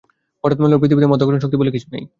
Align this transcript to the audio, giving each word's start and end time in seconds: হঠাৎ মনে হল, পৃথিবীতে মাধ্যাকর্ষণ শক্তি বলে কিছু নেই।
হঠাৎ 0.43 0.57
মনে 0.59 0.73
হল, 0.73 0.81
পৃথিবীতে 0.81 1.07
মাধ্যাকর্ষণ 1.07 1.41
শক্তি 1.41 1.57
বলে 1.57 1.71
কিছু 1.71 1.87
নেই। 1.93 2.03